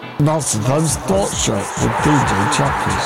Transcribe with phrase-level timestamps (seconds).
[0.00, 0.40] Home
[0.86, 3.04] Sports Show with DJ Chappers.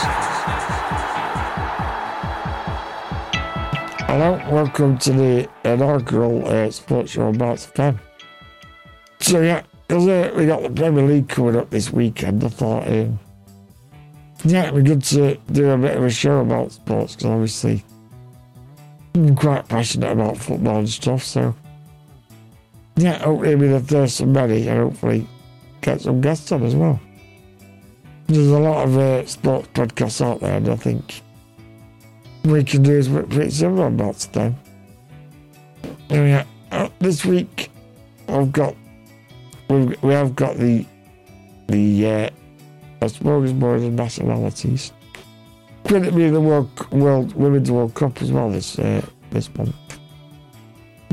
[4.06, 7.98] Hello, welcome to the inaugural uh, sports show about FM.
[9.20, 12.88] So yeah, because uh, we got the Premier League coming up this weekend, I thought,
[12.88, 13.20] um,
[14.44, 17.84] yeah, it'd be good to do a bit of a show about sports because obviously
[19.14, 21.22] I'm quite passionate about football and stuff.
[21.22, 21.54] So
[22.96, 25.26] yeah, hopefully we'll be the first of many and hopefully
[25.80, 27.00] get some guests on as well.
[28.26, 31.22] There's a lot of uh, sports podcasts out there, and I think
[32.44, 34.56] we can do is pretty similar about them.
[36.08, 37.70] Yeah, uh, this week
[38.28, 38.74] I've got
[39.68, 40.86] we we have got the
[41.68, 42.30] the
[43.02, 44.92] uh, suppose more of nationalities.
[45.84, 49.74] Could it be the World World Women's World Cup as well this uh, this month?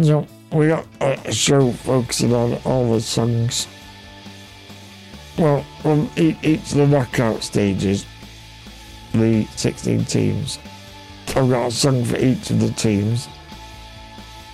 [0.01, 3.67] So we got a show focusing on all the songs.
[5.37, 8.05] Well, from each, of the knockout stages,
[9.13, 10.57] the 16 teams,
[11.27, 13.27] I've got a song for each of the teams.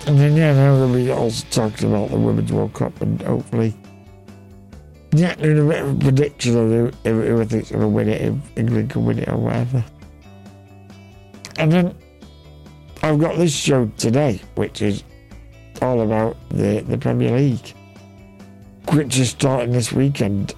[0.06, 3.74] And then, yeah, now we'll be also talking about the Women's World Cup and hopefully,
[5.12, 8.08] yeah, doing a bit of a prediction of who, who I think's going to win
[8.10, 9.82] it, if England can win it or whatever.
[11.56, 11.96] And then
[13.02, 15.02] I've got this show today, which is
[15.80, 17.74] all about the, the Premier League,
[18.92, 20.54] which is starting this weekend.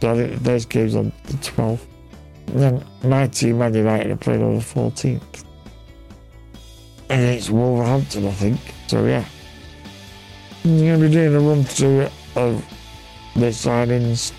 [0.00, 1.86] First game's on the 12th.
[2.48, 5.44] And then my team, Man United, are playing on the 14th.
[7.10, 8.60] And it's Wolverhampton, I think.
[8.86, 9.24] So yeah.
[10.64, 12.64] I'm going to be doing a run through of
[13.34, 14.32] the signings,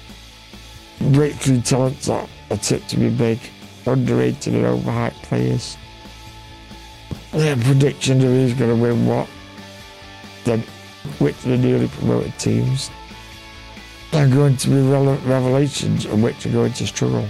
[1.13, 3.39] breakthrough talents that are tipped to be big,
[3.85, 5.77] underrated and overhyped players.
[7.31, 9.27] Their predictions of who's going to win what
[10.49, 10.63] then
[11.19, 12.89] which of the newly promoted teams
[14.13, 17.27] are going to be revelations and which are going to struggle.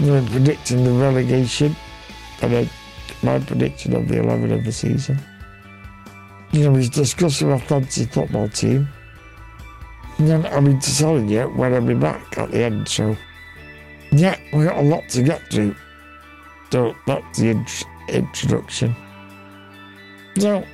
[0.00, 1.74] I'm predicting the relegation
[2.42, 2.70] and
[3.22, 5.18] my prediction of the 11 of the season.
[6.52, 8.88] You know, he's discussing our fantasy football team.
[10.18, 12.88] And then I'll be telling you when I'll be back at the end.
[12.88, 13.16] So,
[14.12, 15.74] yeah, we got a lot to get through.
[16.70, 18.94] So that's the int- introduction.
[20.38, 20.64] So,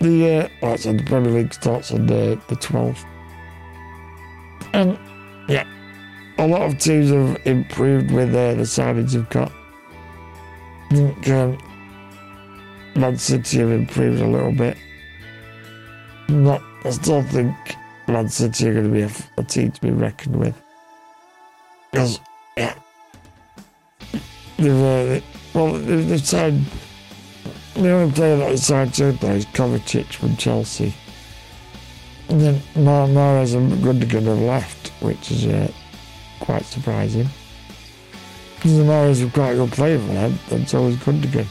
[0.00, 3.04] the uh, I said, the Premier League starts on the the twelfth,
[4.76, 4.98] and
[5.48, 5.64] yeah,
[6.38, 9.50] a lot of teams have improved with uh, the signings you've got.
[10.90, 11.58] I think um,
[12.94, 14.76] Man City have improved a little bit.
[16.28, 17.56] Not, I still think
[18.06, 20.54] Man City are going to be a, a team to be reckoned with.
[21.90, 22.20] Because,
[22.56, 22.74] yeah,
[24.58, 25.20] they've, uh,
[25.54, 26.66] well, they've signed
[27.74, 30.94] the only player that he signed so far is Kovacic from Chelsea.
[32.28, 35.70] And then Mar- Mahrez and Gundogan have left, which is uh,
[36.40, 37.28] quite surprising.
[38.56, 41.46] Because Mahrez was quite good player for them, and so was Gundogan.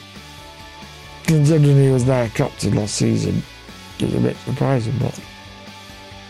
[1.23, 3.41] Considering he was their captain last season,
[3.99, 5.19] it's a bit surprising, but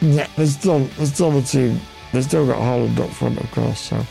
[0.01, 1.81] yeah, there's still there's still a team.
[2.13, 4.05] They've still got Haaland up front, of course, so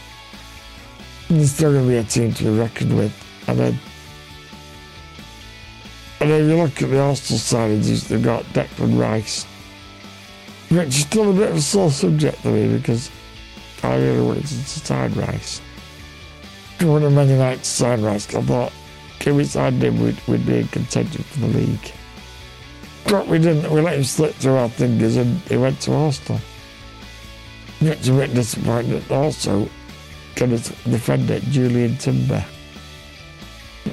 [1.28, 3.12] there's still going to be a team to be reckoned with.
[3.47, 3.78] And then
[6.21, 9.47] and if you look at the Arsenal signings, they've got Declan Rice,
[10.75, 13.11] which is still a bit of a sore subject for me because
[13.83, 15.61] I really wanted to sign Rice.
[16.81, 18.35] I wanted Man United to sign Rice.
[18.35, 18.73] I thought,
[19.21, 21.93] him, we'd, we'd be in contention for the league.
[23.05, 23.71] But we didn't.
[23.71, 26.41] We let him slip through our fingers and he went to Arsenal.
[27.81, 29.03] Which a bit disappointing.
[29.11, 29.69] Also,
[30.37, 32.45] going to defend it, Jurrien Timber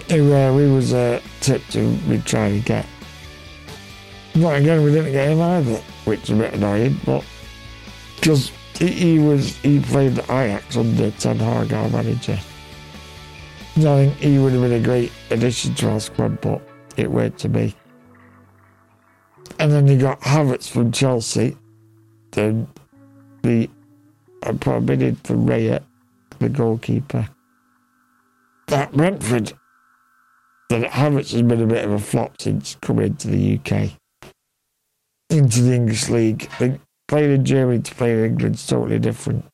[0.10, 2.86] who uh, we was uh, tipped to be trying to get.
[4.36, 7.24] But again, we didn't get him either, which is a bit annoying, but
[8.16, 12.40] because he, was he played the Ajax under Ten Hag, our manager.
[13.78, 16.62] I think he would have been a great addition to our squad, but
[16.98, 17.76] it went to be.
[19.60, 21.58] And then you got Havertz from Chelsea,
[22.32, 22.68] then
[23.44, 23.70] the
[24.44, 25.84] I put a for Raya,
[26.40, 27.30] the goalkeeper.
[28.70, 29.54] At Brentford,
[30.70, 33.92] that Havertz has been a bit of a flop since coming to the UK,
[35.32, 36.50] into the English league.
[36.60, 39.46] Like playing in Germany to playing in England is totally different.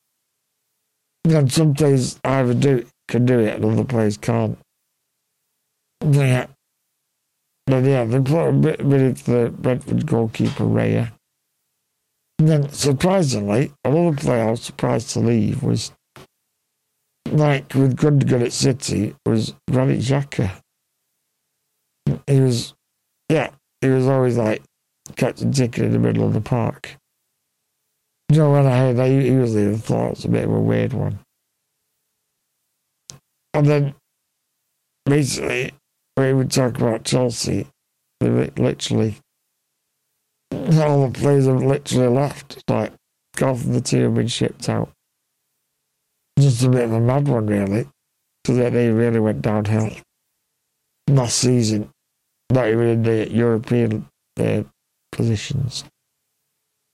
[1.25, 4.57] And some players either do can do it and other players can't.
[6.05, 6.47] Yeah.
[7.65, 11.11] But yeah, they put a bit, bit into the Brentford goalkeeper Raya.
[12.39, 15.91] And then surprisingly, another player I was surprised to leave was
[17.29, 20.61] like with Gundogan at City was Granit Xhaka
[22.25, 22.73] he was,
[23.29, 23.51] yeah,
[23.81, 24.61] he was always like
[25.15, 26.97] Captain Ticket in the middle of the park.
[28.29, 30.43] You know, when I heard that, he was leaving, I thought it was a bit
[30.43, 31.19] of a weird one.
[33.53, 33.95] And then,
[35.05, 35.71] basically,
[36.17, 37.67] we would talk about Chelsea,
[38.19, 39.15] they literally,
[40.51, 42.61] all the players have literally left.
[42.67, 42.91] Like,
[43.39, 44.91] half of the team have been shipped out.
[46.37, 47.87] Just a bit of a mad one, really.
[48.45, 49.91] So that they really went downhill
[51.09, 51.89] last season.
[52.51, 54.07] Not even in the European
[54.39, 54.63] uh,
[55.17, 55.83] positions.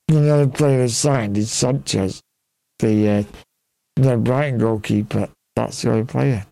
[0.10, 2.22] And the other player signed is Sanchez,
[2.80, 3.24] the uh,
[3.96, 5.30] the Brighton goalkeeper.
[5.56, 6.46] That's the only player.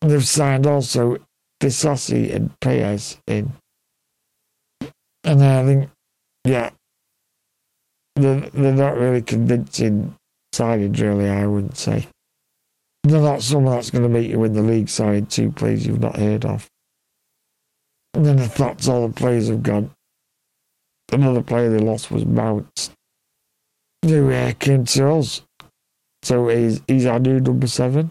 [0.00, 1.18] They've signed also
[1.60, 3.52] Disasi and Paez in.
[5.24, 5.90] And I think,
[6.44, 6.70] yeah,
[8.14, 10.14] they're, they're not really convincing
[10.54, 12.06] signings, really, I wouldn't say.
[13.02, 16.00] They're not someone that's going to make you win the league signing two players you've
[16.00, 16.68] not heard of.
[18.14, 19.90] And then if that's all the players have gone,
[21.12, 22.90] another player they lost was Mount,
[24.04, 25.42] who uh, came to us.
[26.22, 28.10] So he's, he's our new number seven.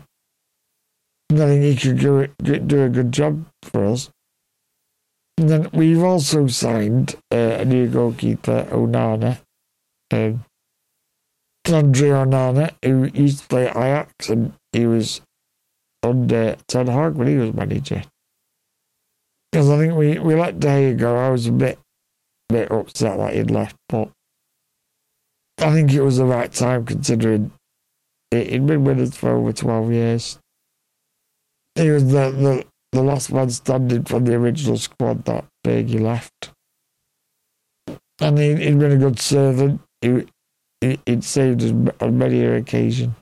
[1.30, 4.10] And I think he could do, it, do a good job for us.
[5.38, 9.40] And then we've also signed uh, a new goalkeeper, Onana.
[10.12, 10.46] Um,
[11.68, 15.22] Andre Onana, who used to play Ajax and he was
[16.02, 18.04] under Ten Hag when he was manager.
[19.52, 21.18] Because I think we, we let Gea go.
[21.18, 21.78] I was a bit
[22.50, 24.10] bit upset that he'd left, but
[25.60, 27.52] I think it was the right time considering
[28.32, 30.40] he'd been with us for over 12 years.
[31.76, 36.52] He was the, the, the last man standing from the original squad that Fergie left.
[38.20, 39.82] And he, he'd been a good servant.
[40.02, 40.26] He,
[40.82, 43.14] he, would saved us on many occasions.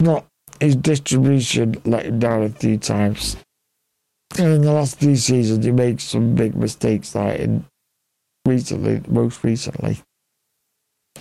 [0.00, 0.26] Not
[0.60, 3.36] his distribution let him down a few times.
[4.38, 7.64] And in the last few seasons, he made some big mistakes, like in
[8.46, 10.00] recently, most recently,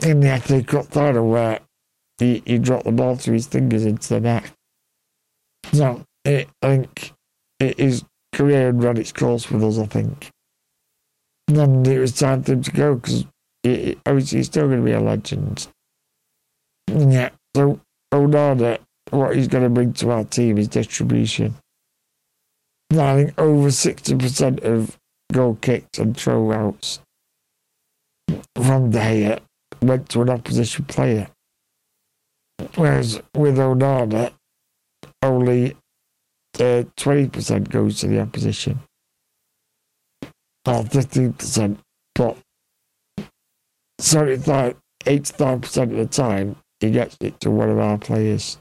[0.01, 1.59] in the FA Cup final where
[2.17, 4.51] he, he dropped the ball through his fingers into the net.
[5.73, 7.13] So it, I think
[7.59, 10.29] it, his career had run its course with us, I think.
[11.47, 13.25] And it was time for him to go because
[14.05, 15.67] obviously he's still going to be a legend.
[16.87, 17.79] And yeah, so
[18.13, 21.55] Onana, uh, what he's going to bring to our team is distribution.
[22.91, 24.97] And I think over 60% of
[25.31, 26.99] goal kicks and throwouts
[28.55, 29.39] from there
[29.81, 31.27] went to an opposition player.
[32.75, 34.33] Whereas with Onana,
[35.21, 35.71] only
[36.55, 38.79] uh, 20% goes to the opposition.
[40.65, 41.77] Or 15%,
[42.15, 42.37] but
[43.99, 44.75] 75,
[45.05, 48.57] 85% of the time, he gets it to one of our players.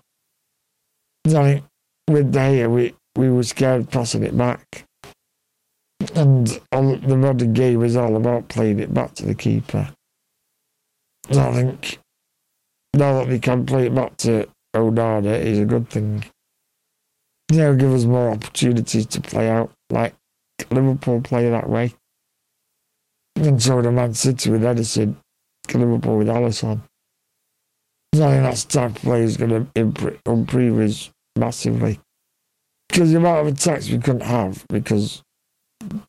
[1.26, 1.62] I
[2.08, 4.87] with De Gea, we, we were scared passing it back.
[6.14, 9.92] And all, the modern game is all about playing it back to the keeper.
[11.30, 11.98] I think
[12.94, 16.24] now that we can play it back to Onana is a good thing.
[17.50, 20.14] You know, give us more opportunities to play out like
[20.70, 21.94] Liverpool play that way.
[23.36, 25.16] And so the Man City with Ederson,
[25.72, 26.80] Liverpool with Alisson.
[28.14, 32.00] So I think that's the type of player who's going to improve, improve us massively.
[32.88, 35.22] Because the amount of attacks we couldn't have because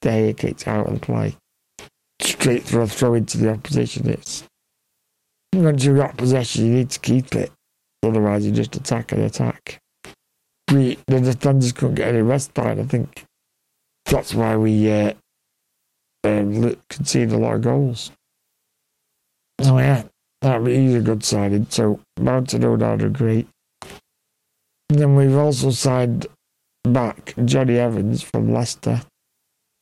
[0.02, 1.36] they kicked out of play.
[2.22, 4.10] Straight through a throw into the opposition.
[4.10, 4.44] It's
[5.54, 7.52] once you've got possession, you need to keep it.
[8.04, 9.80] Otherwise, you just attack and attack.
[10.72, 12.80] We, the defenders couldn't get any rest time.
[12.80, 13.26] I think
[14.06, 15.14] that's why we uh,
[16.24, 18.12] um, conceded a lot of goals.
[19.62, 20.04] Oh, yeah,
[20.42, 21.68] that he's a good signing.
[21.70, 23.48] So, Mount Odard are great.
[24.90, 26.28] And then we've also signed
[26.84, 29.02] back Jonny Evans from Leicester.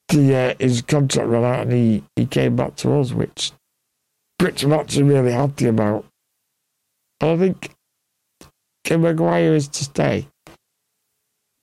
[0.10, 3.52] The, uh, his contract ran out and he, he came back to us, which
[4.40, 6.06] which I'm actually really happy about.
[7.22, 7.72] I think
[8.84, 10.28] Kim Maguire is to stay.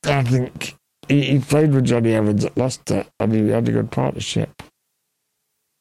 [0.04, 0.76] I think
[1.08, 4.50] he, he, played with Jonny Evans at Leicester and he had a good partnership.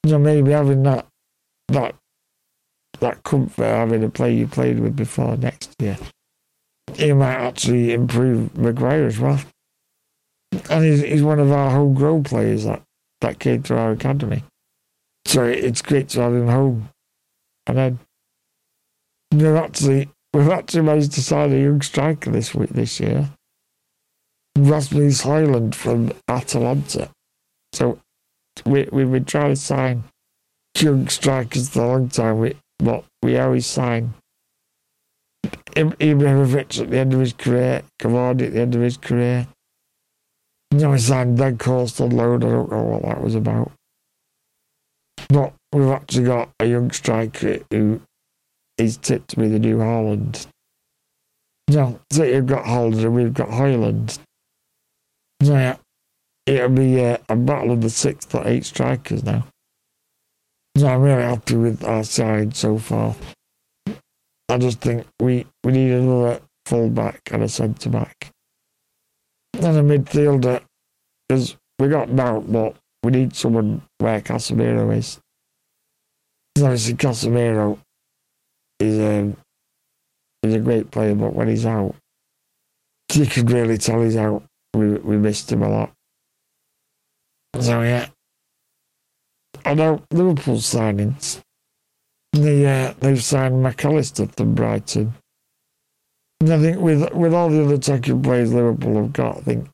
[0.06, 1.08] So maybe having that
[1.70, 1.96] that
[3.00, 5.98] that comfort having a player you played with before next year,
[6.94, 9.40] he might actually improve Maguire as well.
[10.70, 12.82] And he's, he's one of our homegrown players that,
[13.22, 14.44] that came through our academy.
[15.26, 16.90] So it's great to have him home.
[17.66, 18.00] And then
[19.32, 23.30] we've actually we've actually managed to sign a young striker this week this year.
[24.58, 27.10] Rasmus Højlund from Atalanta.
[27.72, 28.00] So
[28.66, 30.04] we we've been trying to sign
[30.78, 34.14] young strikers for a long time, we, but we always sign
[35.76, 39.48] Ibrahimovic at the end of his career, Cavani at the end of his career.
[40.74, 42.44] You know, Dan Cost on loan.
[42.44, 43.72] I don't know what that was about.
[45.30, 48.02] But we've actually got a young striker who
[48.80, 50.48] is tipped to be the new Haaland.
[51.70, 53.52] No, so you've got Haaland and we've got.
[55.44, 55.78] So yeah,
[56.48, 59.46] it'll be uh, a battle of the sixth or eight strikers now.
[60.76, 63.16] So I'm really happy with our side so far.
[64.50, 68.33] I just think we, we need another full back and a centre back.
[69.54, 70.62] And a midfielder,
[71.28, 75.20] because we got Mount, but we need someone where Casemiro is.
[76.58, 77.80] Obviously, Casemiro
[78.80, 79.38] is um,
[80.44, 81.96] is a great player, but when he's out,
[83.14, 84.44] you can really tell he's out.
[84.74, 85.92] We we missed him a lot.
[87.60, 88.08] So yeah,
[89.66, 91.40] I know Liverpool signings.
[92.34, 95.14] They uh, they've signed Mac Allister from Brighton.
[96.44, 99.70] And I think with with all the other attacking players Liverpool have got, I think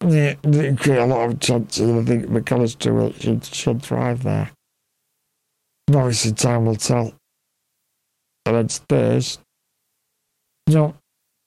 [0.00, 1.88] they, they create a lot of chances.
[1.88, 4.50] I think Mac Allister will, should should thrive there.
[5.86, 7.14] And obviously, time will tell.
[8.46, 9.38] And then Spurs,
[10.66, 10.96] you know,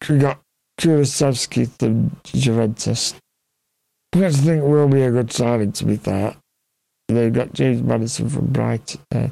[0.08, 0.40] we got
[0.80, 3.14] Kulusevski from Juventus.
[4.16, 6.38] I think will be a good signing, to be fair.
[7.10, 9.02] They've got James Maddison from Brighton.
[9.14, 9.28] Uh,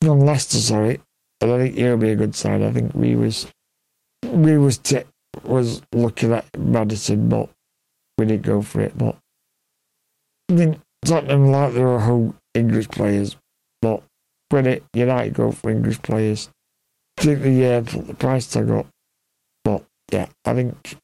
[0.00, 1.00] from Leicester, sorry.
[1.42, 2.62] And I think he'll be a good sign.
[2.62, 3.48] I think we was
[4.24, 5.02] we was t-
[5.42, 7.50] was looking at Maddison, but
[8.16, 8.96] we didn't go for it.
[8.96, 9.16] But
[10.48, 13.36] I think Tottenham like they were home English players,
[13.80, 14.04] but
[14.50, 16.48] when it United go for English players,
[17.18, 18.86] I think the uh, put the price tag up.
[19.64, 20.96] But yeah, I think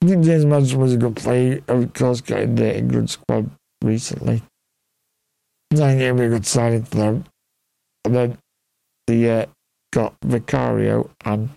[0.00, 1.60] I think James Maddison was a good player.
[1.66, 3.50] Of course, got in the England squad
[3.82, 4.42] recently.
[5.72, 7.24] I think it'll be a good signing for them.
[8.04, 8.38] And then
[9.06, 9.46] the uh,
[9.92, 11.50] got Vicario and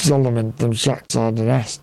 [0.00, 1.80] Solomon from Shakhtar Donetsk.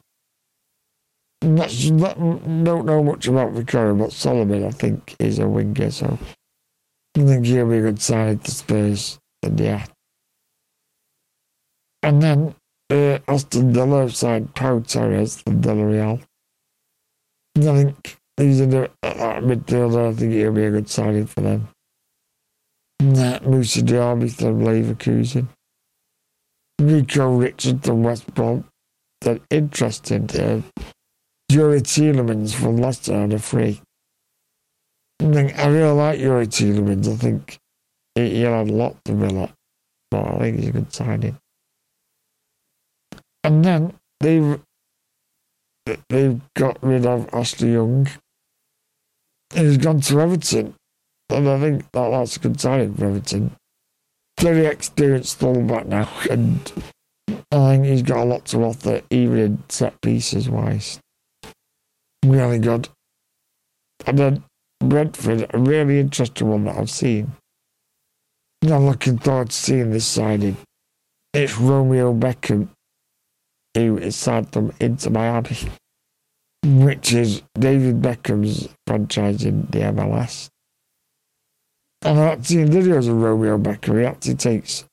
[1.41, 2.15] That,
[2.63, 6.17] don't know much about Vicario, but Solomon, I think, is a winger, so
[7.17, 9.19] I think he'll be a good signing for Spurs.
[9.41, 9.85] And yeah.
[12.01, 12.55] And then
[12.89, 16.21] uh, Aston Villa signed Pau Torres from Villarreal.
[17.57, 20.11] I think he's the uh, midfielder.
[20.11, 21.67] I think he'll be a good signing for them.
[23.03, 25.49] Nah, Moussa Diaby from Leverkusen.
[26.79, 28.63] Nico Richard from West Brom.
[29.19, 30.29] Then interesting.
[30.31, 30.61] Uh,
[31.51, 33.81] Youri Tielemans from Leicester on a free.
[35.19, 37.11] I, really like Youri Tielemans.
[37.11, 37.59] I think
[38.15, 39.53] he, he'll add a lot to Villa.
[40.09, 41.37] But I think he's a good signing.
[43.43, 44.61] And then they've
[46.07, 48.07] they've got rid of Ashley Young.
[49.53, 50.75] He's gone to Everton.
[51.29, 53.55] And I think that, that's a good signing for Everton.
[54.39, 56.71] Very experienced fullback now, and
[57.51, 60.99] I think he's got a lot to offer, even in set pieces wise.
[62.25, 62.89] Really good.
[64.05, 64.43] And then
[64.79, 67.31] Brentford, a really interesting one that I've seen.
[68.63, 70.57] I'm looking forward to seeing this signing.
[71.33, 72.69] It's Romeo Beckham,
[73.75, 75.57] who is signed from Inter Miami,
[76.63, 80.49] which is David Beckham's franchise in the MLS.
[82.05, 83.99] And I've seen videos of Romeo Beckham.
[83.99, 84.83] He actually takes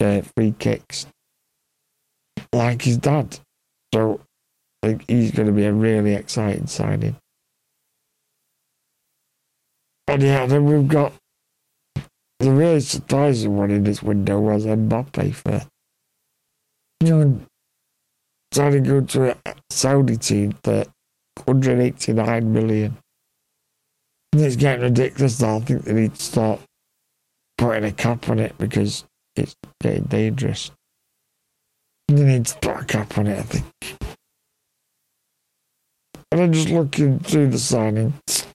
[0.00, 1.06] uh, free kicks
[2.52, 3.38] like his dad.
[3.92, 4.20] So
[4.82, 7.16] I think he's going to be a really exciting signing.
[10.06, 11.12] And yeah, then we've got
[12.38, 15.62] the really surprising one in this window was Mbappe for
[17.00, 17.40] you know
[18.52, 20.84] trying to go to a Saudi team for
[21.44, 22.96] 189 million.
[24.34, 25.56] It's getting ridiculous now.
[25.56, 26.60] I think they need to start
[27.58, 29.04] putting a cap on it because
[29.36, 30.70] it's getting dangerous.
[32.08, 33.64] They need to put a cap on it, I think.
[36.30, 38.46] And I'm just looking through the signings.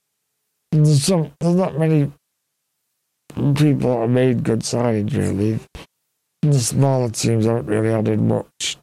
[0.72, 2.12] There's, some, there's not many
[3.36, 5.60] people that have made good signings, really.
[6.42, 8.78] The smaller teams haven't really added much.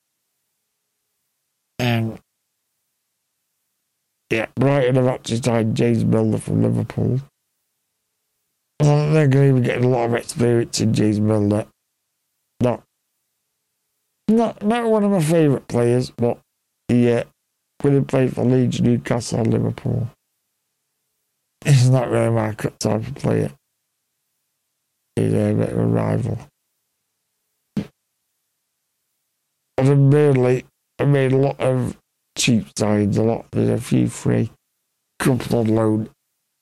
[1.79, 2.21] And
[4.31, 7.21] yeah, Brighton have actually signed James Milner from Liverpool.
[8.81, 11.67] Well, they're going to be getting a lot of experience in James Milner.
[12.61, 12.83] Not,
[14.29, 16.39] not, not one of my favourite players, but
[16.89, 17.25] he, uh,
[17.83, 20.09] when he played for Leeds, Newcastle, and Liverpool,
[21.65, 23.51] he's not really my type of player.
[25.17, 26.39] He's a bit of a rival.
[29.77, 30.65] And mainly,
[30.99, 31.97] I made a lot of
[32.37, 33.47] cheap sides, a lot.
[33.53, 34.51] There's a few free.
[35.19, 36.11] Couple on loan.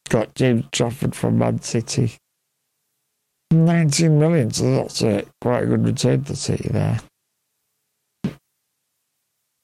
[0.09, 2.17] Got James Trafford from Man City.
[3.53, 7.01] 19 million, so that's a, quite a good return for City there.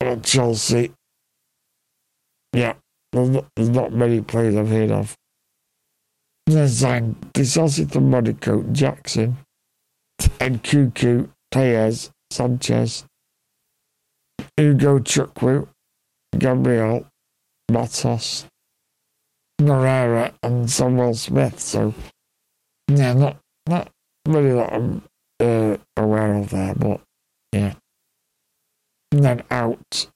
[0.00, 0.92] And Chelsea,
[2.52, 2.74] yeah,
[3.12, 5.14] there's not, there's not many players I've heard of.
[6.46, 9.38] Then signed Disosity Monaco, Jackson,
[10.40, 13.04] and Cuckoo, Paez, Sanchez,
[14.58, 15.68] Ugochukwu,
[16.36, 17.06] Gabriel,
[17.70, 18.46] Matos,
[19.60, 21.60] Moreira, and Samuel Smith.
[21.60, 21.94] So,
[22.88, 23.90] yeah, not not
[24.26, 25.02] really that I'm
[25.40, 27.00] uh, aware of there, but
[27.52, 27.74] yeah.
[29.12, 30.08] And then out,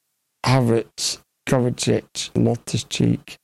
[0.44, 3.36] Havertz, Kovacic, Loftus Cheek,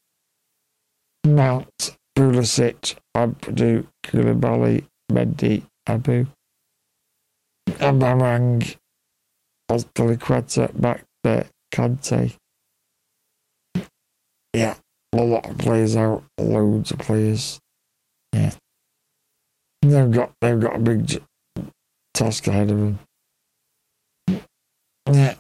[1.25, 6.27] Mount, Pulisic, Ampadu, Koulibaly, Mendy, Abu,
[7.81, 8.77] Amarang,
[9.71, 12.35] Azpilicueta, back there, Kante.
[14.55, 14.77] Yeah,
[15.13, 17.61] a lot of players out, loads of players.
[18.33, 18.53] Yeah.
[19.83, 21.23] They've got they've got a big
[22.15, 22.99] task ahead of them.
[25.11, 25.35] Yeah.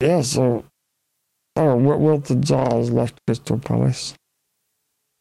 [0.00, 0.64] Yeah, so
[1.56, 4.14] oh Wilfried Zaha left Crystal Palace.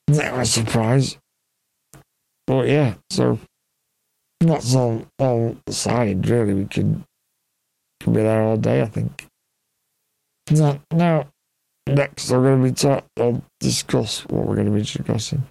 [0.08, 1.18] That was a surprise.
[2.48, 3.40] But yeah, so
[4.40, 6.54] that's all all side really.
[6.54, 7.04] We could
[8.00, 9.28] can be there all day, I think.
[10.50, 11.28] Now, now
[11.88, 15.44] next we're going to be talk, I'll uh, discuss what we're going to be discussing.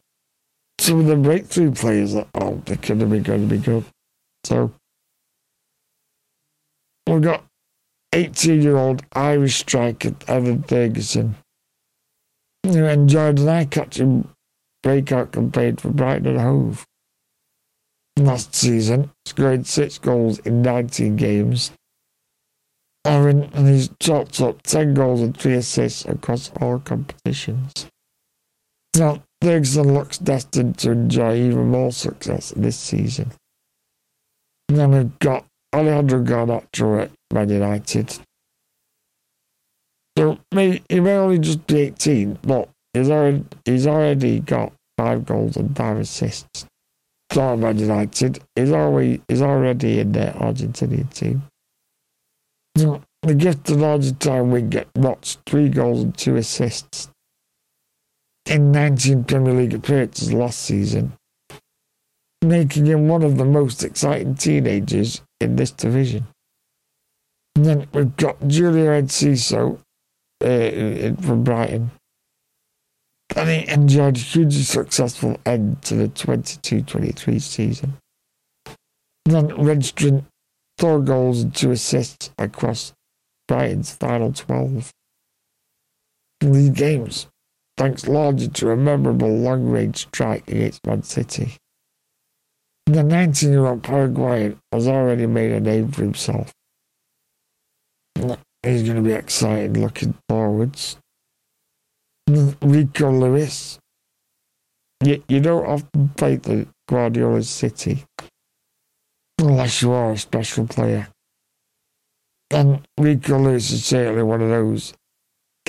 [0.80, 3.84] Some of the breakthrough players that oh, they're going to be going to be good.
[4.44, 4.72] So
[7.06, 7.44] we've got
[8.12, 11.36] 18 year old Irish striker Evan Ferguson,
[12.64, 14.28] who enjoyed an eye catching
[14.82, 16.86] breakout campaign for Brighton and Hove.
[18.16, 21.70] Last season, scored six goals in 19 games.
[23.04, 27.86] Aaron and he's chopped up 10 goals and 3 assists across all competitions.
[28.96, 33.32] Now, Ferguson looks destined to enjoy even more success this season.
[34.68, 38.18] And then we've got Alejandro Garnacho at Man United.
[40.16, 45.56] So he may only just be 18, but he's already, he's already got five goals
[45.56, 46.66] and five assists.
[47.32, 51.42] So Man United is already, already in the Argentinian team.
[52.78, 57.08] The gifted Argentine winger notched three goals and two assists
[58.46, 61.12] in 19 Premier League appearances last season,
[62.42, 66.28] making him one of the most exciting teenagers in this division.
[67.56, 69.80] And then we've got Julio Enciso
[70.40, 71.90] uh, from Brighton.
[73.34, 77.94] And he enjoyed a hugely successful end to the 22-23 season.
[79.26, 80.24] And then registering
[80.78, 82.92] four goals and two assists across
[83.48, 84.92] Brighton's final 12
[86.42, 87.26] league games,
[87.76, 91.56] thanks largely to a memorable long-range strike against Man City.
[92.86, 96.52] The 19-year-old Paraguayan has already made a name for himself.
[98.62, 100.96] He's going to be excited looking forwards.
[102.28, 103.78] Rico Lewis.
[105.04, 108.04] You, you don't often play the Guardiola City
[109.38, 111.08] unless you are a special player.
[112.50, 114.94] And Rico Lewis is certainly one of those.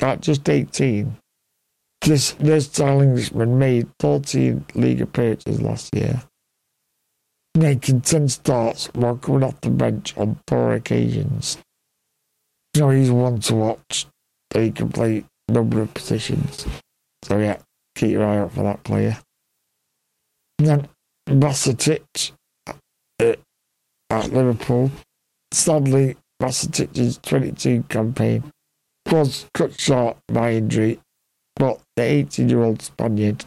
[0.01, 1.17] At just 18,
[2.01, 2.35] this,
[2.69, 6.23] tall Englishman made 14 league appearances last year
[7.59, 11.57] making 10 starts while coming off the bench on four occasions.
[12.75, 14.07] So he's one to watch.
[14.53, 16.65] He can play a number of positions.
[17.23, 17.57] So yeah,
[17.95, 19.17] keep your eye out for that player.
[20.59, 20.89] And then
[21.27, 22.31] Bajcetic
[22.67, 23.33] uh,
[24.09, 24.91] at Liverpool.
[25.51, 28.51] Sadly, Bajcetic's 22 campaign
[29.11, 30.99] was cut short by injury,
[31.55, 33.45] but the 18 year old Spaniard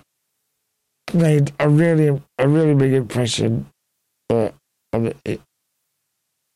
[1.15, 3.67] made a really a really big impression
[4.33, 4.55] but
[5.25, 5.41] it,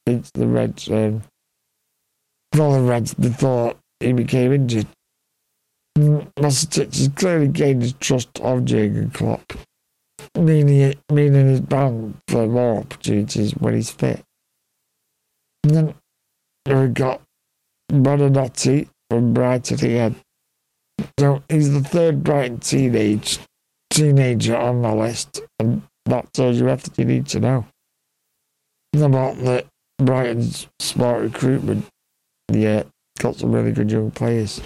[0.07, 0.89] it's the Reds.
[0.89, 1.23] Um,
[2.53, 4.87] for the Reds before he became injured.
[6.37, 6.69] Has
[7.17, 9.55] clearly gained the trust of Jurgen Klopp,
[10.37, 14.23] meaning, meaning he's bound for more opportunities when he's fit.
[15.65, 15.95] And then
[16.67, 17.23] we've got
[17.91, 20.17] Buonanotte from Brighton again.
[21.19, 23.39] So he's the third Brighton teenage
[23.91, 27.67] teenager on the list, and that tells you everything you need to know
[28.95, 29.65] about the
[29.99, 31.87] Brighton's smart recruitment.
[32.51, 32.85] Yeah,
[33.19, 34.61] got some really good young players.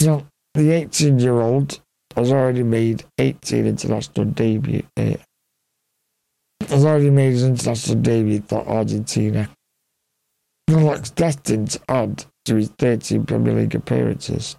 [0.00, 1.80] So the 18 year old
[2.16, 4.82] has already made 18 international debut.
[4.96, 9.48] Has already made his international debut for Argentina.
[10.68, 14.56] Looks destined to add to his 13 Premier League appearances.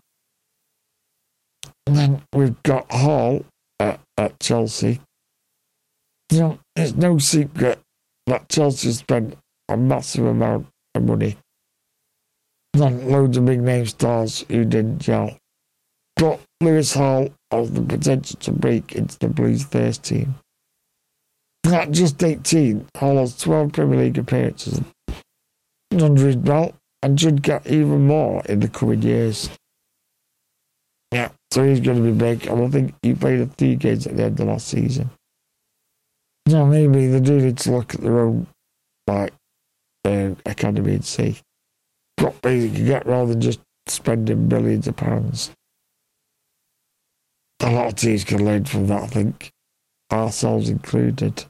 [1.86, 3.46] And then we've got Hall
[3.80, 5.02] at, at Chelsea.
[6.32, 7.80] You know, it's no secret
[8.28, 9.36] that Chelsea spent
[9.70, 11.38] a massive amount of money
[12.80, 15.38] on loads of big name stars who didn't gel.
[16.16, 20.36] But Lewis Hall has the potential to break into the Blues first team.
[21.66, 24.82] At just 18, Hall has 12 Premier League appearances
[25.92, 29.50] under his belt and should get even more in the coming years.
[31.12, 34.08] Yeah, so he's going to be big, and I think he played a few games
[34.08, 35.10] at the end of last season.
[36.48, 38.48] Now, maybe they do need to look at their own
[39.08, 39.34] like
[40.06, 41.38] uh, academy and see
[42.20, 45.52] what they can get rather than just spending billions of pounds.
[47.60, 49.52] A lot of teams can learn from that, I think,
[50.12, 51.46] ourselves included.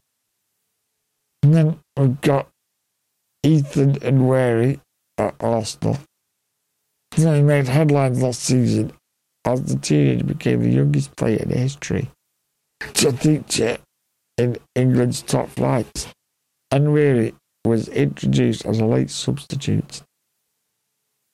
[1.43, 2.47] And then we've got
[3.43, 4.79] Ethan Nwaneri
[5.17, 5.99] at Arsenal.
[7.15, 8.93] You he made headlines last season
[9.45, 12.09] as the teenager became the youngest player in history
[12.93, 13.77] to feature
[14.37, 16.13] in England's top flight.
[16.71, 17.33] Nwaneri
[17.65, 20.01] was introduced as a late substitute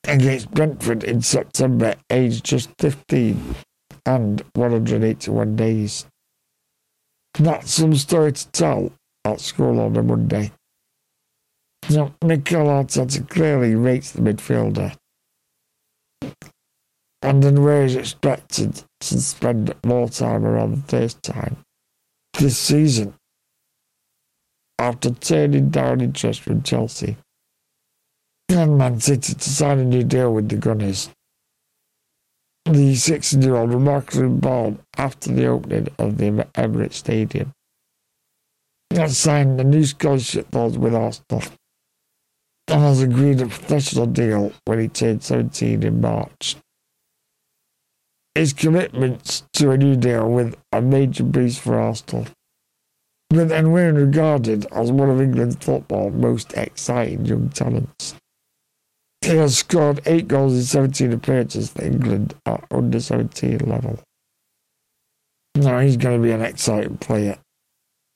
[0.05, 3.55] against Brentford in September, aged just 15
[4.05, 6.05] and 181 days.
[7.35, 8.91] That's some story to tell
[9.25, 10.51] at school on a Monday.
[11.89, 14.95] Now, Mikel Arteta clearly rates the midfielder.
[17.23, 21.57] Nwaneri is expected to spend more time around the first time
[22.37, 23.13] this season
[24.79, 27.15] after turning down interest from Chelsea
[28.49, 31.09] and Man City to sign a new deal with the Gunners.
[32.65, 37.51] The 16 year old remarkably born after the opening of the Emirates Stadium.
[38.91, 41.43] Has signed a new scholarship clause with Arsenal
[42.69, 46.55] and has agreed a professional deal when he turned 17 in March.
[48.33, 52.27] His commitments to a new deal with a major boost for Arsenal,
[53.29, 58.15] with Nwaneri regarded as one of England's football's most exciting young talents.
[59.23, 63.99] He has scored eight goals in 17 appearances for England at under 17 level.
[65.55, 67.37] Now he's going to be an exciting player,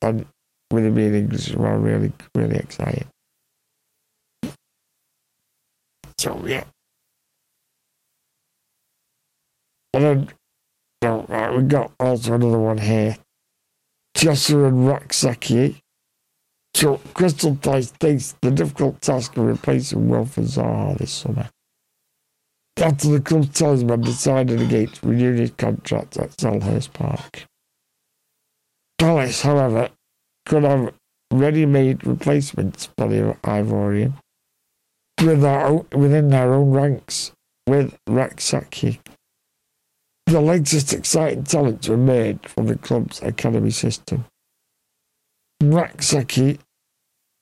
[0.02, 0.26] and
[0.70, 3.08] with him being English well, really, really exciting.
[6.18, 6.66] So yeah.
[9.94, 10.30] And
[11.02, 13.18] then right, we got also another one here.
[14.16, 15.78] Joshua Rak-Sakyi.
[16.78, 21.50] So Crystal Palace takes the difficult task of replacing Wilfried Zaha this summer.
[22.80, 27.46] After the club's talisman decided against renewing his contract at Selhurst Park.
[29.00, 29.90] Palace, however,
[30.46, 30.94] could have
[31.34, 34.14] ready-made replacements for the Ivorian
[35.20, 37.32] within their own ranks
[37.66, 39.00] with Rak-Sakyi.
[40.28, 44.26] The latest exciting talents were made from the club's academy system.
[45.64, 46.60] Rak-Sakyi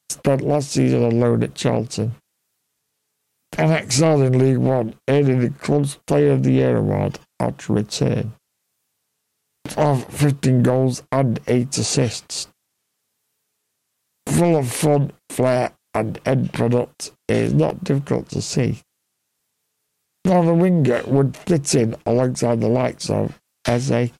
[0.09, 2.15] spent last season alone at Charlton
[3.57, 8.33] and excelled in League One, earning the club's Player of the Year award after return
[9.77, 12.47] of 15 goals and 8 assists.
[14.27, 18.81] Full of fun, flair, and end product is not difficult to see.
[20.25, 24.11] Now the winger would fit in alongside the likes of Eze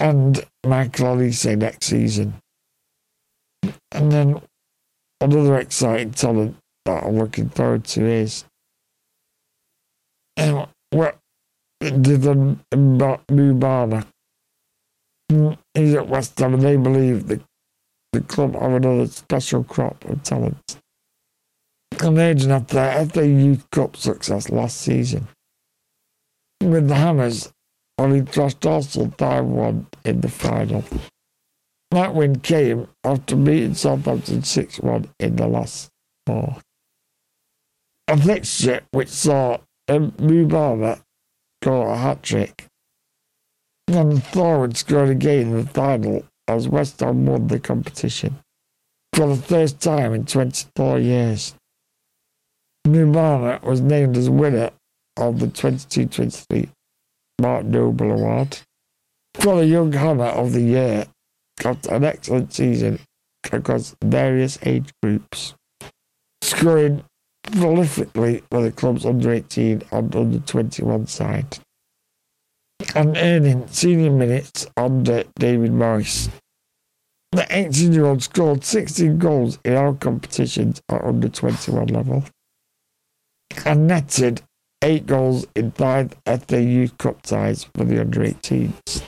[0.00, 2.34] and Michael Olise next season.
[3.92, 4.40] And then
[5.20, 8.44] another exciting talent that I'm looking forward to is
[10.36, 11.18] um, what
[11.80, 14.06] did Mubama.
[15.74, 17.40] He's at West Ham and they believe the
[18.12, 20.78] the club have another special crop of talent.
[22.00, 25.28] Amazing after their FA Youth Cup success last season.
[26.62, 27.52] With the Hammers,
[27.98, 30.84] only thrashed Arsenal 5 1 in the final.
[31.90, 35.88] That win came after beating Southampton 6 1 in the last
[36.26, 36.58] four.
[38.08, 41.00] Um, a fixture which saw Mubama
[41.62, 42.66] score a hat trick
[43.88, 48.38] and Thorne scored again in the final as West Ham won the competition
[49.14, 51.54] for the first time in 24 years.
[52.86, 54.70] Mubama was named as winner
[55.16, 56.68] of the 22-23
[57.40, 58.58] Mark Noble Award
[59.34, 61.06] for the Young Hammer of the Year
[61.64, 62.98] after an excellent season
[63.50, 65.54] across various age groups,
[66.42, 67.04] scoring
[67.44, 71.58] prolifically for the club's under 18 and under 21 side
[72.94, 76.28] and earning senior minutes under David Moyes.
[77.32, 82.24] The 18 year old scored 16 goals in all competitions at under 21 level
[83.64, 84.42] and netted
[84.82, 89.02] 8 goals in 5 FA Youth Cup ties for the under 18s.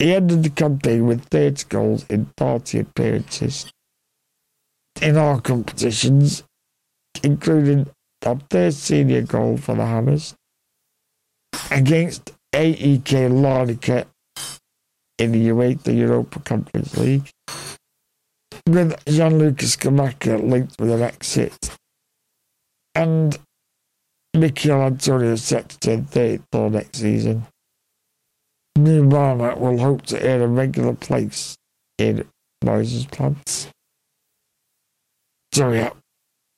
[0.00, 3.70] He ended the campaign with 30 goals in 40 appearances
[5.02, 6.42] in all competitions,
[7.22, 7.86] including
[8.22, 10.34] a third senior goal for the Hammers
[11.70, 14.06] against AEK Larnaca
[15.18, 17.28] in the UEFA Europa Conference League.
[18.66, 21.76] With Gianluca Scamacca linked with an exit.
[22.94, 23.38] And
[24.34, 27.46] Michail Antonio set to turn 34 next season.
[28.76, 31.56] Nirvana will hope to earn a regular place
[31.98, 32.26] in
[32.64, 33.68] Moyes' plans.
[35.52, 35.94] So yeah, uh,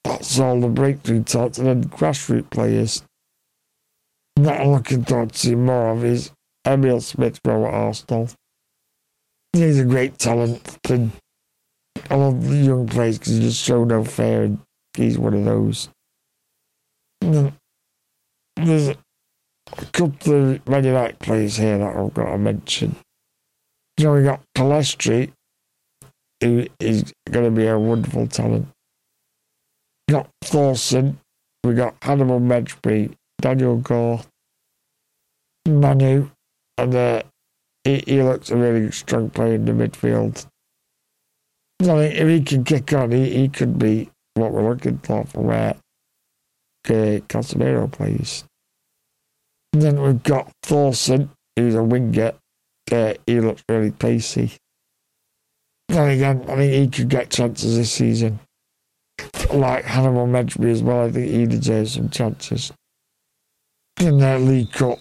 [0.05, 3.03] that's all the breakthrough talks and then grassroots players.
[4.37, 6.31] Not looking forward to see more of is
[6.67, 8.29] Emil Smith Rowe at Arsenal.
[9.53, 11.13] He's a great talent and
[12.11, 14.59] I love the young players because he just show no fear and
[14.95, 15.89] he's one of those.
[18.57, 18.97] There's
[19.79, 22.97] a couple of Man United players here that I've got to mention.
[23.99, 25.33] You know, we got Pellistri,
[26.41, 28.69] who is going to be a wonderful talent.
[30.09, 31.17] We got Forson,
[31.65, 34.21] we got Hannibal Mejbri, Daniel Gore,
[35.67, 36.31] Mainoo,
[36.79, 37.23] and uh,
[37.85, 40.47] he, he looks a really strong player in the midfield.
[41.81, 45.25] I think if he can kick on, he, he could be what we're looking for
[45.25, 45.75] for where
[46.89, 48.45] uh, Casemiro plays.
[49.73, 52.33] And then we've got Forson, who's a winger.
[52.91, 54.53] Uh, he looks really pacey.
[55.89, 58.41] Then again, I think he could get chances this season.
[59.53, 62.73] Like Hannibal Mejbri as well, I think he deserves some chances.
[64.01, 64.99] In the League Cup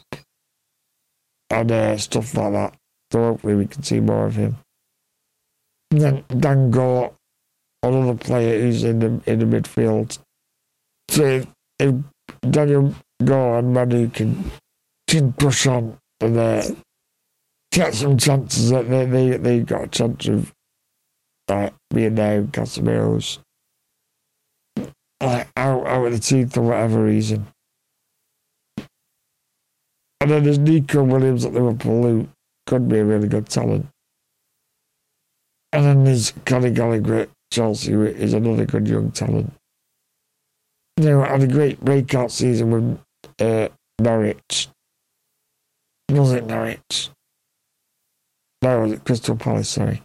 [1.49, 2.73] and uh, stuff like that.
[3.12, 4.57] So hopefully we can see more of him.
[5.91, 7.13] And then Dan Gore,
[7.84, 10.17] another player who's in the in the midfield.
[11.10, 11.47] So if,
[11.79, 11.95] if
[12.49, 16.63] Daniel Gore and Mainoo can push on and uh,
[17.71, 20.53] get some chances that they, they they got a chance of
[21.47, 23.39] like being there Casemiro's
[25.21, 27.47] like out out of the team for whatever reason.
[30.19, 32.27] And then there's Neco Williams at Liverpool who
[32.67, 33.88] could be a really good talent.
[35.73, 39.51] And then there's Conor Gallagher at Chelsea who is another good young talent.
[40.97, 42.99] You know, had a great breakout season with
[43.41, 44.69] uh, Norwich.
[46.10, 47.10] Was it Norwich?
[48.62, 50.01] No, was it Crystal Palace, sorry.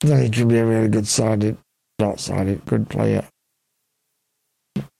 [0.00, 1.56] Then he could be a really good sided,
[1.98, 3.26] not sided, good player.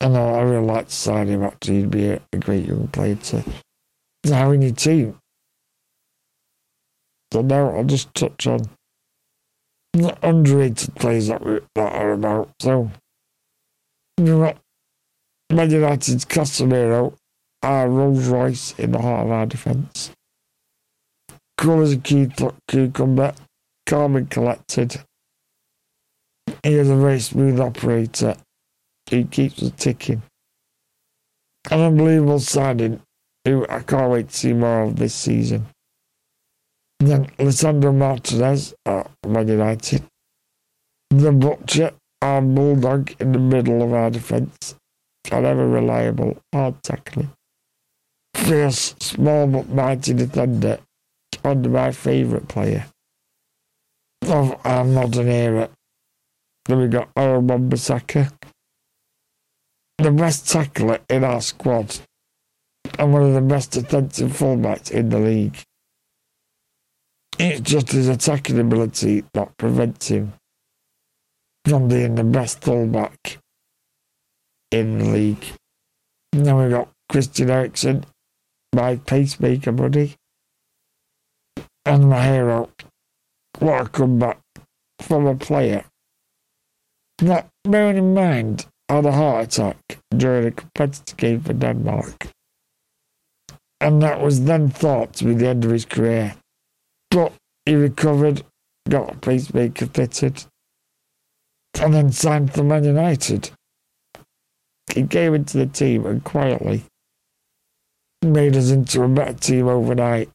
[0.00, 1.80] And I, I really like to sign him actually.
[1.80, 3.44] He'd be a, a great young player to
[4.26, 5.18] have in your team.
[7.32, 8.60] So now I'll just touch on
[9.92, 12.50] the underrated players that, we, that are about.
[12.60, 12.90] So,
[14.18, 14.54] know,
[15.52, 17.14] Man United's Casemiro,
[17.62, 20.10] our Rolls Royce in the heart of our defence.
[21.58, 23.34] Cool as a cucumber,
[23.84, 24.98] calm collected.
[26.62, 28.34] He is a very smooth operator.
[29.10, 30.22] He keeps us ticking.
[31.70, 33.02] An unbelievable signing
[33.44, 35.66] who I can't wait to see more of this season.
[36.98, 40.02] Then Lisandro Martinez at Man United.
[41.10, 44.76] The Butcher, our bulldog in the middle of our defence.
[45.30, 47.30] And ever reliable, hard tackling.
[48.34, 50.78] Fierce, small but mighty defender.
[51.44, 52.86] Under my favourite player
[54.22, 55.70] of our modern era.
[56.66, 58.32] Then we got Aaron Wan-Bissaka.
[59.98, 61.98] The best tackler in our squad
[62.98, 65.58] and one of the best defensive fullbacks in the league.
[67.38, 70.34] It's just his attacking ability that prevents him
[71.66, 73.38] from being the best fullback
[74.72, 75.44] in the league.
[76.32, 78.04] Then we've got Christian Eriksen,
[78.74, 80.16] my pacemaker buddy,
[81.84, 82.70] and my hero.
[83.58, 84.40] What a comeback
[85.00, 85.84] from a player.
[87.20, 92.32] Now, bearing in mind, had a heart attack during a competitive game for Denmark
[93.82, 96.36] and that was then thought to be the end of his career.
[97.10, 97.32] But
[97.66, 98.44] he recovered,
[98.88, 100.44] got a pacemaker fitted,
[101.80, 103.50] and then signed for Man United.
[104.92, 106.84] He came into the team and quietly
[108.22, 110.28] made us into a better team overnight.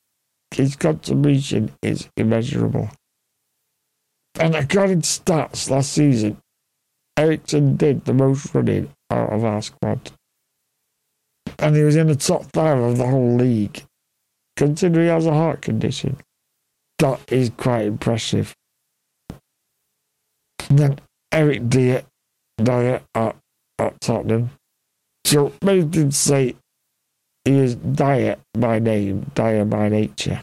[0.51, 2.89] His contribution is immeasurable.
[4.39, 6.37] And according to stats last season,
[7.17, 10.11] Eriksen did the most running out of our squad
[11.59, 13.83] and he was in the top five of the whole league.
[14.55, 16.17] Considering he has a heart condition,
[16.99, 18.55] that is quite impressive.
[20.69, 20.99] And then
[21.31, 22.03] Eric Dier,
[22.57, 23.35] Dier at,
[23.79, 24.51] at Tottenham.
[25.25, 26.55] So many did say
[27.45, 30.41] he is Dier by name, Dier by nature.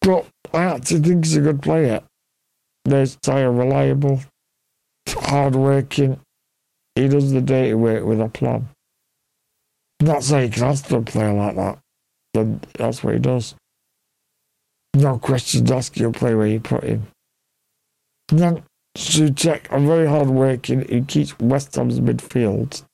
[0.00, 2.02] But I actually think he's a good player.
[2.84, 4.20] There's Dier reliable,
[5.08, 6.20] hard working.
[6.94, 8.68] He does the dirty work with a plan.
[10.00, 11.78] Not saying you can ask a player like that.
[12.34, 13.54] then that's what he does.
[14.94, 17.06] No questions asked, he'll play where you put him.
[18.30, 18.62] And then
[18.96, 22.84] Souček, a very hard working, he keeps West Ham's midfield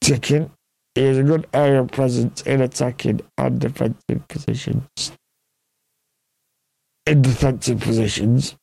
[0.00, 0.50] ticking.
[0.94, 5.12] He has a good area presence in attacking and defensive positions.
[7.06, 8.56] In defensive positions,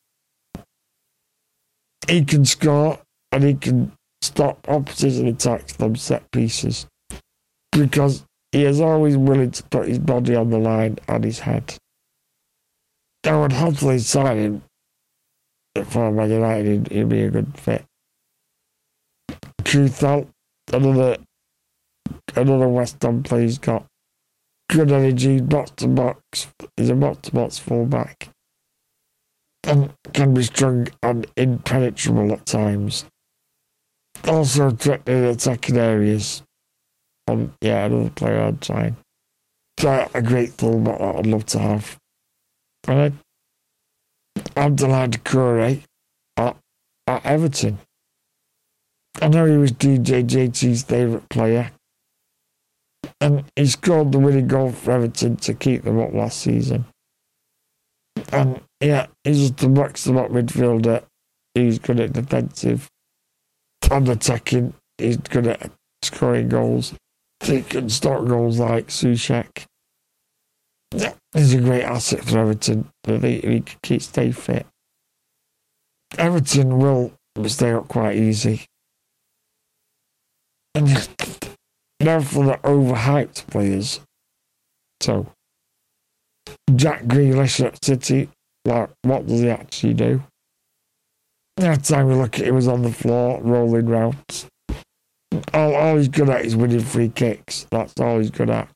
[2.06, 3.00] he can score
[3.32, 3.92] and he can
[4.22, 6.86] stop opposition attacks from set pieces
[7.72, 11.74] because he is always willing to put his body on the line and his head.
[13.24, 14.62] I would hopefully sign him
[15.86, 17.84] for Man United, he'd be a good fit.
[19.62, 20.28] Coufal,
[20.72, 21.18] another
[22.34, 23.86] another West Ham player, he's got
[24.68, 26.48] good energy, box to box.
[26.76, 28.30] He's a box to box fullback.
[29.64, 33.04] And can be strong and impenetrable at times.
[34.26, 36.42] Also threatening attacking areas.
[37.26, 38.96] Um, yeah, another player I'd sign.
[39.84, 41.98] A great fullback that I'd love to have.
[42.86, 43.18] And
[44.54, 45.80] Abdoulaye Doucouré eh?
[46.36, 46.56] at,
[47.06, 47.78] at Everton.
[49.20, 51.72] I know he was DJ JT's favourite player.
[53.20, 56.84] And he scored the winning goal for Everton to keep them up last season.
[58.32, 61.02] And yeah, he's just a box to box midfielder.
[61.54, 62.88] He's good at defensive
[63.90, 64.74] and attacking.
[64.98, 65.70] He's good at
[66.02, 66.94] scoring goals.
[67.40, 69.64] He can start goals like Souček.
[70.94, 72.88] Yeah, he's a great asset for Everton.
[73.02, 74.66] But he, he can keep stay fit.
[76.16, 77.12] Everton will
[77.46, 78.64] stay up quite easy.
[80.74, 80.88] And
[82.00, 84.00] now for the overhyped players.
[85.00, 85.32] So,
[86.74, 88.28] Jack Grealish at City,
[88.64, 90.22] like, what does he actually do?
[91.58, 94.46] Every time we look at he was on the floor, rolling rounds.
[95.52, 97.66] All, all he's good at is winning free kicks.
[97.70, 98.68] That's all he's good at.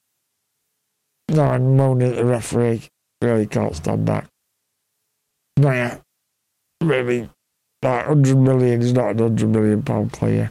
[1.33, 2.83] No, and moaning at the referee.
[3.23, 4.27] Really can't stand that.
[5.57, 5.99] But yeah,
[6.83, 7.31] really,
[7.83, 10.51] like 100 million is not an 100 million pound player.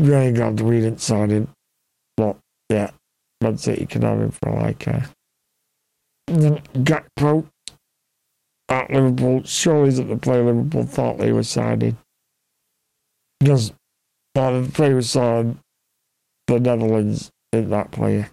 [0.00, 1.48] Really glad we didn't sign him.
[2.16, 2.36] But
[2.68, 2.90] yeah,
[3.40, 5.08] Man City can have him for like uh, a.
[6.32, 7.46] And then Gakpo
[8.68, 9.42] at Liverpool.
[9.44, 11.96] Surely that the player Liverpool thought they were signing.
[13.38, 13.72] Because
[14.34, 15.58] well, the player was signed
[16.48, 18.30] the Netherlands in that player.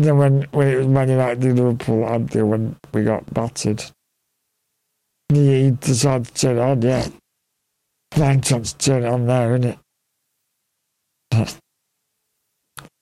[0.00, 3.84] Then when, when it was Man United and Liverpool, Anthony, when we got battered,
[5.28, 7.06] he decided to turn it on, yeah.
[8.14, 9.78] Fine chance to turn it on there, isn't
[11.32, 11.58] it?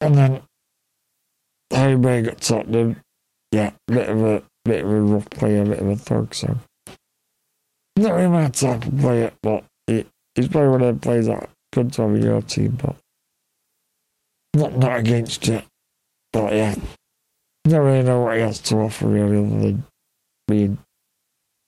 [0.00, 0.42] and then
[1.72, 2.96] Harry May got Tottenham.
[3.52, 6.58] Yeah, bit of a bit of a rough player, bit of a thug, so
[7.96, 11.48] not really my type of player, but he, he's probably one of the players that
[11.72, 12.96] to have in your team, but
[14.54, 15.64] not not against it.
[16.38, 16.77] But yeah,
[17.64, 19.85] don't really know what else to offer really, other than
[20.46, 20.79] being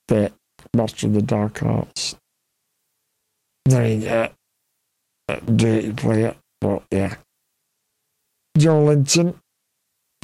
[0.07, 0.31] the
[0.73, 2.15] master of the dark arts.
[3.65, 4.29] Then yeah,
[5.27, 7.15] a dirty player, but yeah.
[8.57, 9.35] Joelinton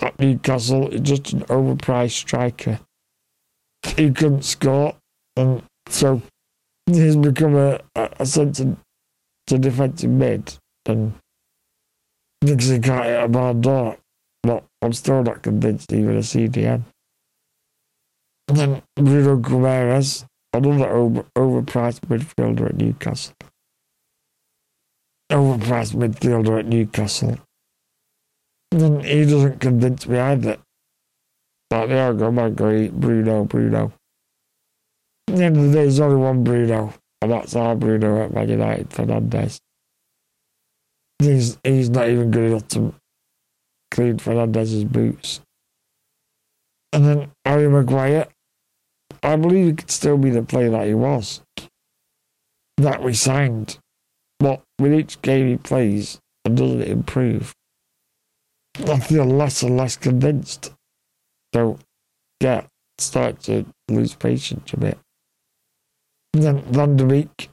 [0.02, 2.80] at Newcastle is just an overpriced striker.
[3.98, 4.96] He couldn't score,
[5.36, 6.22] and so
[6.86, 8.78] he's become a, a, a centre
[9.48, 11.16] to defensive mid, and
[12.40, 13.98] because he can't hit a bad door.
[14.44, 16.84] But I'm still not convinced even a CDM.
[18.48, 23.34] And then Bruno Guimaraes, another over, overpriced midfielder at Newcastle.
[25.32, 27.38] Overpriced midfielder at Newcastle.
[28.72, 30.58] And then he doesn't convince me either.
[31.70, 33.92] But they are going, I go, Bruno, Bruno.
[35.28, 38.34] At the end of the day, there's only one Bruno, and that's our Bruno at
[38.34, 39.60] Man United, Fernandes.
[41.20, 42.94] He's, he's not even good enough to
[43.98, 45.42] clean Fernandes's boots.
[46.94, 48.28] And then Harry Maguire,
[49.24, 51.42] I believe he could still be the player that he was,
[52.78, 53.80] that we signed.
[54.40, 57.56] But with each game he plays and doesn't improve,
[58.88, 60.72] I feel less and less convinced.
[61.56, 61.80] So,
[62.40, 62.68] yeah,
[63.00, 65.00] start to lose patience a bit.
[66.36, 67.50] And then Van der Beek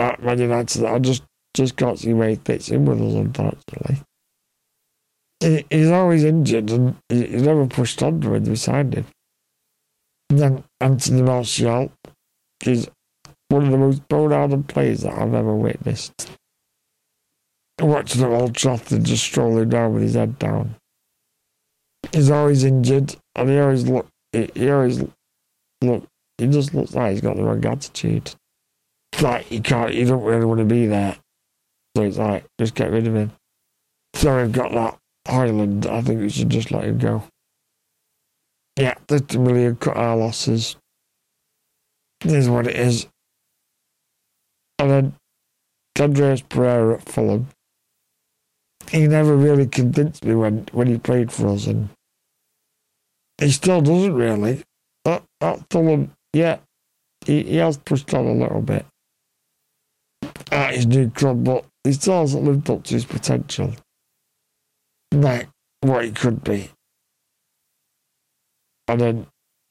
[0.00, 1.22] at Man United, I just,
[1.54, 4.02] just can't see where he fits in with us, unfortunately
[5.44, 9.06] he, he's always injured and he, he's never pushed on when we signed him.
[10.30, 11.92] And then Anthony Martial
[12.64, 12.88] is
[13.48, 16.30] one of the most bone players that I've ever witnessed.
[17.80, 20.76] Watching him Old Trafford just strolling down with his head down.
[22.12, 25.02] He's always injured and he always look he, he always
[25.82, 26.06] look
[26.38, 28.34] he just looks like he's got the wrong attitude.
[29.20, 31.16] Like you can't you don't really want to be there.
[31.96, 33.32] So it's like just get rid of him.
[34.14, 37.24] So we've got that Højlund, I think we should just let him go.
[38.78, 40.76] Yeah, 50 million cut our uh, losses.
[42.20, 43.06] This is what it is.
[44.78, 45.14] And then
[45.98, 47.48] Andreas Pereira at Fulham.
[48.90, 51.88] He never really convinced me when, when he played for us, and
[53.38, 54.62] he still doesn't really.
[55.06, 56.58] At, at Fulham, yeah,
[57.24, 58.84] he, he has pushed on a little bit
[60.50, 63.74] at his new club, but he still hasn't lived up to his potential.
[65.14, 65.48] Like
[65.80, 66.70] what he could be.
[68.88, 69.26] And then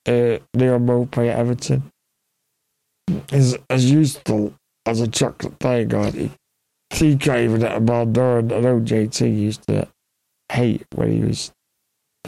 [0.07, 1.91] uh, Leo Maupay at Everton
[3.31, 4.53] is as useful
[4.85, 5.55] as a chocolate.
[6.13, 6.31] He,
[6.91, 9.87] he can't even hit a ball door, and I know JT used to
[10.51, 11.51] hate when he was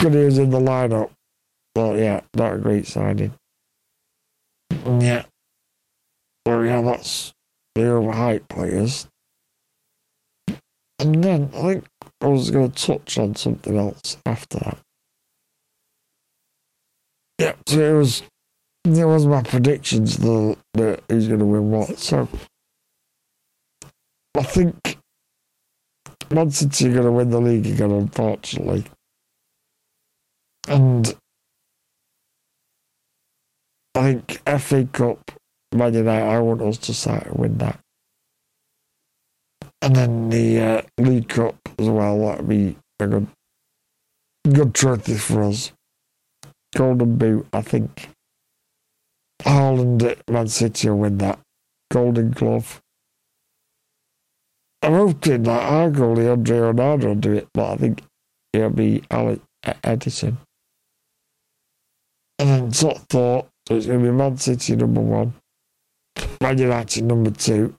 [0.02, 1.10] when he was in the lineup.
[1.74, 3.34] Well, yeah, not a great signing.
[4.70, 5.24] Yeah.
[6.44, 7.32] Well, yeah, that's
[7.74, 9.08] the overhyped players.
[10.98, 11.84] And then think
[12.20, 14.78] I was going to touch on something else after that.
[17.38, 18.22] Yeah, so it was
[18.84, 21.98] it was my predictions that that he's going to win what.
[21.98, 22.28] So
[24.34, 24.98] I think
[26.30, 28.84] Man City are going to win the league again, unfortunately.
[30.68, 31.14] And
[33.94, 35.30] I think FA Cup,
[35.74, 37.78] Man United, I want us to start and win that.
[39.86, 43.28] And then the uh, League Cup as well, that'd be a good,
[44.52, 45.70] good trophy for us.
[46.74, 48.08] Golden Boot, I think.
[49.42, 51.38] Haaland at Man City will win that.
[51.92, 52.80] Golden Glove.
[54.82, 58.02] I'm hoping that our goalie, Andre Onana, will do it, but I think
[58.52, 60.36] it'll be Alex Ederson.
[62.40, 65.34] And then top thought, so it's going to be Man City number one,
[66.40, 67.72] Man United number two,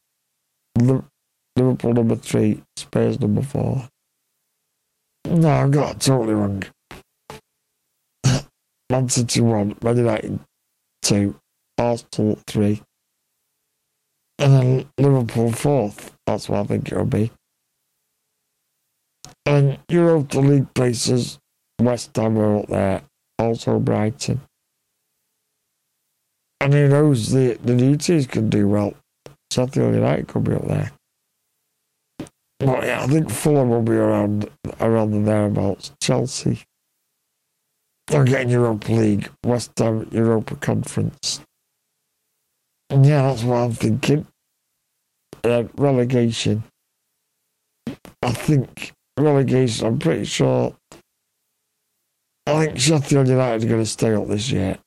[1.58, 3.88] number three, Spurs number four.
[5.26, 6.64] No, I got totally wrong.
[8.90, 10.40] Man City one, Man United
[11.02, 11.36] two,
[11.78, 12.82] Arsenal three,
[14.40, 16.14] and then Liverpool fourth.
[16.26, 17.32] That's what I think it'll be.
[19.46, 21.40] And Europa League places,
[21.80, 23.02] West Ham are up there,
[23.40, 24.42] also Brighton.
[26.60, 28.94] And who knows, the, the new teams can do well.
[29.52, 30.92] Sheffield United could be up there.
[32.60, 34.50] But yeah, I think Fulham will be around
[34.80, 35.92] around the thereabouts.
[36.02, 36.64] Chelsea.
[38.08, 41.42] They're getting Europa League, West Ham Europa Conference.
[42.90, 44.26] And yeah, that's what I'm thinking.
[45.44, 46.64] Uh, relegation.
[48.22, 50.76] I think relegation, I'm pretty sure.
[52.48, 54.78] I think Sheffield United are going to stay up this year.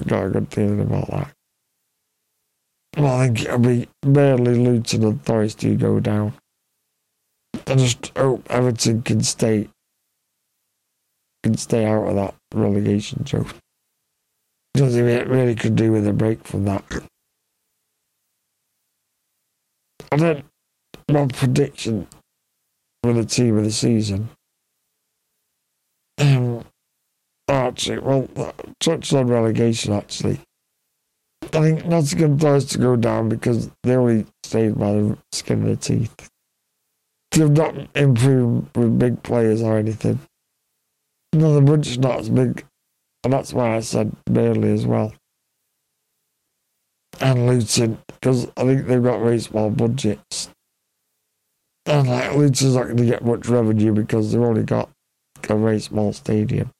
[0.00, 1.32] I've got a good feeling about that.
[2.96, 6.34] Well, I think it'll be barely Luton and Forest who go down.
[7.70, 9.68] I just hope Everton can stay
[11.44, 13.46] can stay out of that relegation zone.
[14.74, 16.84] Because it really could do with a break from that.
[20.10, 20.42] And then
[21.08, 22.08] my prediction
[23.04, 24.30] for the team of the season.
[26.18, 26.64] Um,
[27.48, 28.28] actually, well,
[28.80, 30.40] touched on relegation actually.
[31.42, 35.66] I think Nottingham Forest to go down because they only stayed by the skin of
[35.66, 36.28] their teeth.
[37.32, 40.18] They've not improved with big players or anything.
[41.32, 42.64] No, the budget's not as big,
[43.22, 45.12] and that's why I said barely as well.
[47.20, 50.50] And Luton, because I think they've got very small budgets.
[51.86, 54.90] And like Luton's not going to get much revenue because they've only got
[55.48, 56.70] a very small stadium.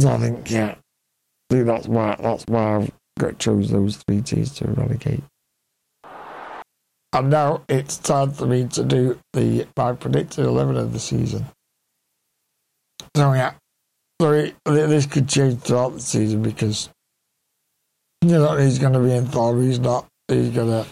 [0.00, 0.74] So I think, yeah,
[1.50, 5.22] I think that's why that's why I've got chose those three teams to relegate.
[7.14, 11.46] And now it's time for me to do the my predicted eleven of the season.
[13.16, 13.54] So yeah,
[14.20, 16.90] so this could change throughout the season because
[18.22, 19.62] you know he's going to be in form.
[19.62, 20.08] He's not.
[20.26, 20.86] He's going to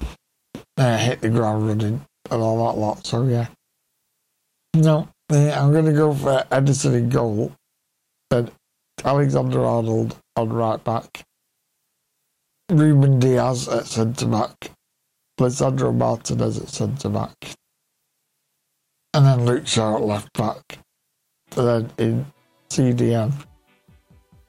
[0.77, 3.05] uh, hit the ground running and all that lot.
[3.05, 3.49] So yeah,
[4.77, 7.53] no, I'm going to go for Ederson in goal,
[8.31, 8.49] and
[9.05, 11.25] Alexander Arnold on right back,
[12.71, 14.71] Ruben Dias at centre back,
[15.39, 17.55] Lisandro Martinez at centre back,
[19.15, 20.79] and then Luke Shaw at left back,
[21.57, 22.27] and then in
[22.71, 23.33] CDM,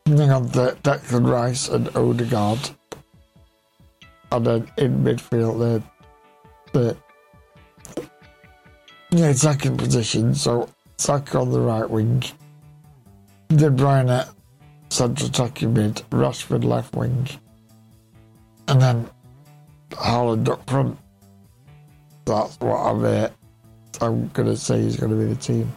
[0.06, 2.70] then on the Declan Rice and Odegaard,
[4.32, 5.84] and then in midfield, the
[6.74, 6.98] the
[9.12, 10.68] yeah, second position, so
[10.98, 12.24] Saka on the right wing,
[13.50, 14.28] De Bruyne
[14.90, 17.28] central attacking mid, Rashford left wing,
[18.68, 19.10] and then
[19.96, 20.98] Haaland up front.
[22.26, 23.30] That's what I'm, uh,
[24.02, 25.72] I'm going to say is going to be the team.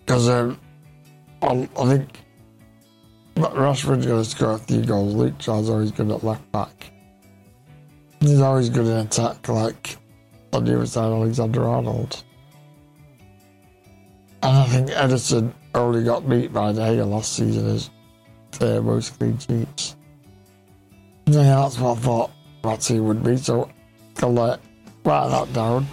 [0.00, 0.60] Because um,
[1.42, 2.08] I, I think
[3.36, 5.14] Rashford's going to score a few goals.
[5.14, 6.90] Luke Shaw's always good at left back.
[8.20, 9.96] He's always good in attack, like
[10.52, 12.22] on the other side, Alexander Arnold.
[14.42, 17.90] And I think Ederson only got beat by De Gea last season as
[18.60, 19.96] uh, most clean sheets.
[21.26, 22.30] Yeah, that's what I thought
[22.80, 23.70] team would be, so
[24.22, 24.60] I'll let
[25.04, 25.86] write that down.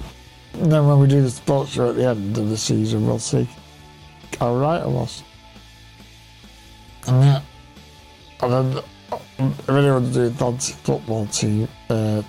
[0.54, 3.20] And then when we do the sports show at the end of the season, we'll
[3.20, 3.48] see
[4.40, 5.24] how right I was.
[7.08, 7.42] And yeah,
[8.42, 8.84] and then
[9.40, 12.22] if anyone's doing fancy football team, uh,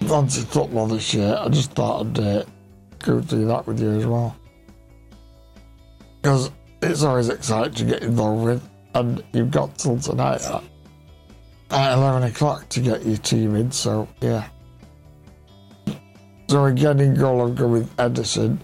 [0.00, 2.44] fancy football this year, I just thought I'd uh,
[3.00, 4.36] go through that with you as well.
[6.20, 6.50] Because
[6.82, 10.40] it's always exciting to get involved with, and you've got till tonight
[11.70, 14.48] at, at 11 o'clock to get your team in, so yeah.
[16.48, 18.58] So again, in goal, I'm going with Ederson.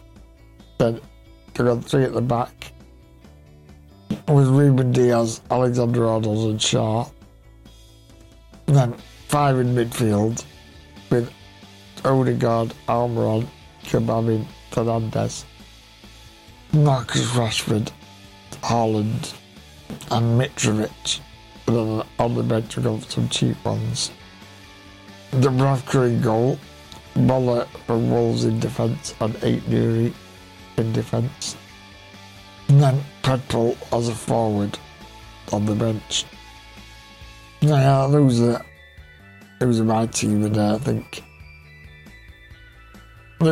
[0.79, 1.01] then
[1.53, 2.73] going three at the back,
[4.29, 7.07] with Ruben Dias, Alexander Arnold, and Shaw.
[8.67, 8.95] Then
[9.29, 10.45] five in midfield
[11.11, 11.31] with
[12.05, 13.47] Odegaard, Almiron,
[13.85, 15.45] Kebabin, Fernandes,
[16.73, 17.93] Marcus Rashford,
[18.63, 19.35] Haaland,
[20.11, 21.21] and Mitrovic.
[21.67, 24.11] Then on the bench, we've got some cheap ones.
[25.33, 26.59] Dubravka in goal,
[27.17, 30.13] Muller from Wolves in defence, and Ait-Nouri
[30.77, 31.57] in defence.
[32.69, 34.79] And then Petrol as a forward
[35.53, 36.25] on the bench.
[37.61, 38.65] Yeah, those are
[39.59, 41.23] those are my team, and I think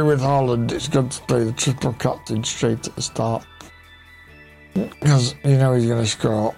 [0.00, 3.44] with Haaland, it's good to play the triple captain straight at the start
[4.74, 6.54] because you know he's going to score.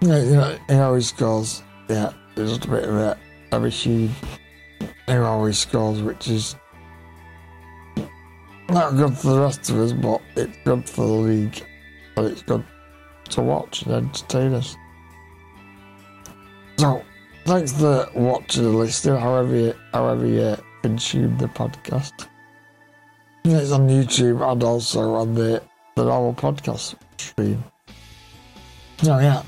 [0.00, 1.62] Yeah, you know he always scores.
[1.88, 3.18] Yeah, there's a bit of a
[3.52, 4.10] of a sheen.
[5.06, 6.54] He always scores, which is
[8.68, 11.62] not good for the rest of us, but it's good for the league.
[12.14, 12.64] But it's good
[13.30, 14.76] to watch and entertain us.
[16.76, 17.02] So,
[17.44, 22.28] thanks for watching and listening, however you, however you consume the podcast.
[23.44, 25.62] It's on YouTube and also on the,
[25.96, 27.64] the normal podcast stream.
[29.02, 29.42] So, yeah,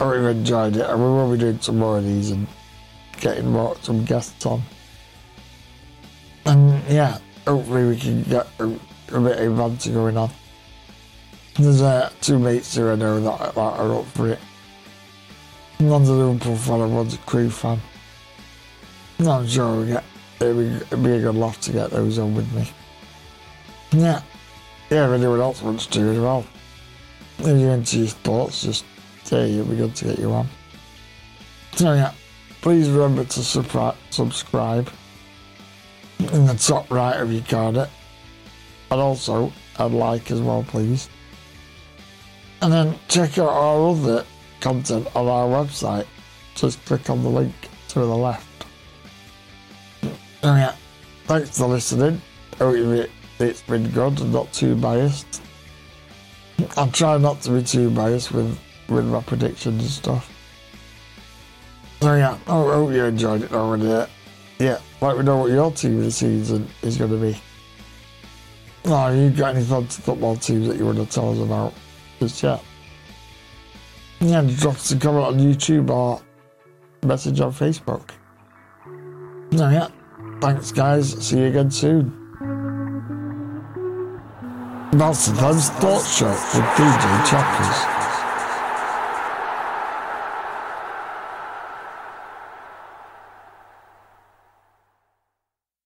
[0.00, 2.46] I really enjoyed it, and we will be doing some more of these and
[3.20, 4.62] getting more some guests on.
[6.46, 10.30] And yeah, hopefully we can get a, a bit of banter going on.
[11.56, 14.40] There's uh, two mates who I know that, that are up for it.
[15.80, 17.80] One's a Liverpool fan and one's a Crewe fan.
[19.20, 20.04] I'm sure we get,
[20.40, 22.68] it'd be, it'd be a good laugh to get those on with me.
[23.92, 24.22] Yeah.
[24.90, 26.44] Yeah, if anyone else wants to as well.
[27.38, 28.84] If you're into your sports, just
[29.24, 30.48] say it'll be good to get you on.
[31.72, 32.12] So yeah,
[32.60, 34.88] please remember to subscribe
[36.18, 37.76] in the top right of your card.
[38.90, 41.08] And also, I'd like as well, please.
[42.62, 44.24] And then check out our other
[44.60, 46.06] content on our website.
[46.54, 47.54] Just click on the link
[47.88, 48.66] to the left.
[50.42, 50.74] And yeah,
[51.24, 52.22] thanks for listening.
[52.58, 53.08] Hope
[53.40, 55.42] it's been good and not too biased.
[56.76, 58.56] I'll try not to be too biased with,
[58.88, 60.30] with my predictions and stuff.
[62.00, 64.08] So yeah, oh, I hope you enjoyed it over
[64.58, 67.40] Yeah, let me know what your team of the season is going to be.
[68.86, 71.72] Oh, you got any fancy football teams that you want to tell us about?
[72.20, 72.62] Just chat.
[74.20, 76.20] Yeah, drop us a comment on YouTube or
[77.06, 78.10] message on Facebook.
[79.52, 79.88] No, yeah.
[80.40, 81.12] Thanks, guys.
[81.26, 82.20] See you again soon.
[84.92, 88.13] That's the Fun Sports Show with DJ Chappers.